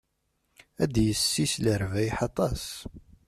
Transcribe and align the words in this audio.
Ad 0.83 0.89
d-yessis 0.93 1.53
lerbayeḥ 1.63 2.17
aṭas. 2.29 2.63